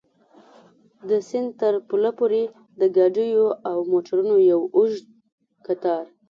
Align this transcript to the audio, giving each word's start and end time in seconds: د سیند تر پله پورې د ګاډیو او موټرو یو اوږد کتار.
د 1.09 1.11
سیند 1.29 1.49
تر 1.61 1.73
پله 1.89 2.11
پورې 2.17 2.43
د 2.79 2.81
ګاډیو 2.95 3.45
او 3.69 3.77
موټرو 3.91 4.35
یو 4.51 4.61
اوږد 4.75 5.05
کتار. 5.65 6.05